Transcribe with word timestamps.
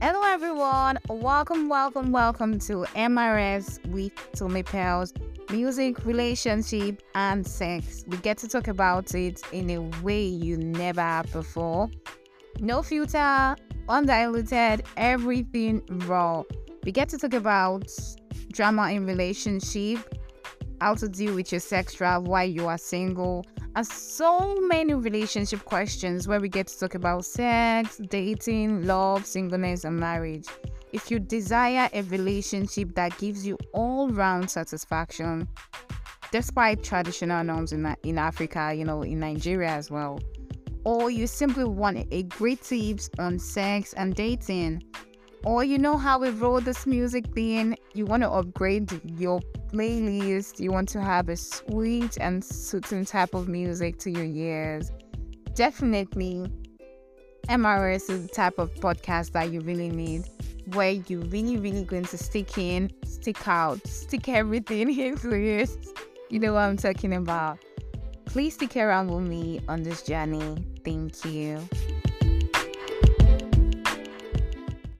everyone. 0.00 0.98
Welcome, 1.08 1.68
welcome, 1.68 2.12
welcome 2.12 2.58
to 2.60 2.86
MRS 2.94 3.84
with 3.90 4.12
Tommy 4.34 4.62
Pels 4.62 5.12
Music, 5.50 6.04
Relationship, 6.06 7.02
and 7.14 7.46
Sex. 7.46 8.04
We 8.06 8.16
get 8.18 8.38
to 8.38 8.48
talk 8.48 8.68
about 8.68 9.14
it 9.14 9.42
in 9.52 9.68
a 9.70 9.80
way 10.02 10.24
you 10.24 10.56
never 10.56 11.00
have 11.00 11.32
before. 11.32 11.90
No 12.60 12.82
filter, 12.82 13.56
undiluted, 13.88 14.84
everything 14.96 15.82
raw. 16.06 16.44
We 16.84 16.92
get 16.92 17.08
to 17.10 17.18
talk 17.18 17.34
about 17.34 17.90
drama 18.52 18.90
in 18.92 19.06
relationship, 19.06 19.98
how 20.80 20.94
to 20.94 21.08
deal 21.08 21.34
with 21.34 21.52
your 21.52 21.60
sex 21.60 21.94
drive 21.94 22.22
while 22.22 22.46
you 22.46 22.66
are 22.66 22.78
single, 22.78 23.44
and 23.76 23.86
so 23.86 24.56
many 24.62 24.94
relationship 24.94 25.64
questions 25.64 26.26
where 26.26 26.40
we 26.40 26.48
get 26.48 26.66
to 26.68 26.78
talk 26.78 26.94
about 26.94 27.24
sex, 27.24 27.98
dating, 28.08 28.86
love, 28.86 29.26
singleness, 29.26 29.84
and 29.84 29.98
marriage. 29.98 30.46
If 30.92 31.10
you 31.10 31.20
desire 31.20 31.88
a 31.92 32.02
relationship 32.02 32.94
that 32.96 33.16
gives 33.18 33.46
you 33.46 33.56
all 33.72 34.08
round 34.08 34.50
satisfaction, 34.50 35.46
despite 36.32 36.82
traditional 36.82 37.44
norms 37.44 37.72
in, 37.72 37.94
in 38.02 38.18
Africa, 38.18 38.72
you 38.74 38.84
know, 38.84 39.02
in 39.02 39.20
Nigeria 39.20 39.70
as 39.70 39.90
well, 39.90 40.18
or 40.84 41.10
you 41.10 41.26
simply 41.26 41.64
want 41.64 42.06
a 42.10 42.22
great 42.24 42.62
tips 42.62 43.10
on 43.18 43.38
sex 43.38 43.92
and 43.92 44.14
dating, 44.14 44.82
or 45.44 45.64
you 45.64 45.78
know 45.78 45.96
how 45.96 46.18
we 46.18 46.30
roll 46.30 46.60
this 46.60 46.86
music 46.86 47.26
thing, 47.34 47.76
you 47.94 48.04
want 48.04 48.22
to 48.22 48.30
upgrade 48.30 48.90
your 49.18 49.40
playlist, 49.72 50.60
you 50.60 50.72
want 50.72 50.88
to 50.90 51.00
have 51.00 51.28
a 51.28 51.36
sweet 51.36 52.18
and 52.20 52.44
soothing 52.44 53.04
type 53.04 53.34
of 53.34 53.48
music 53.48 53.98
to 54.00 54.10
your 54.10 54.24
ears, 54.24 54.90
definitely 55.54 56.46
MRS 57.48 58.10
is 58.10 58.26
the 58.26 58.32
type 58.32 58.58
of 58.58 58.72
podcast 58.76 59.32
that 59.32 59.50
you 59.50 59.60
really 59.60 59.90
need, 59.90 60.24
where 60.74 60.92
you 60.92 61.20
really, 61.22 61.56
really 61.56 61.84
going 61.84 62.04
to 62.04 62.18
stick 62.18 62.56
in, 62.58 62.90
stick 63.04 63.48
out, 63.48 63.84
stick 63.86 64.28
everything 64.28 64.96
into 64.98 65.32
it. 65.32 65.70
You 66.28 66.38
know 66.38 66.52
what 66.52 66.60
I'm 66.60 66.76
talking 66.76 67.14
about. 67.14 67.58
Please 68.24 68.54
stick 68.54 68.76
around 68.76 69.08
with 69.08 69.26
me 69.26 69.60
on 69.68 69.82
this 69.82 70.02
journey. 70.02 70.64
Thank 70.84 71.24
you. 71.24 71.60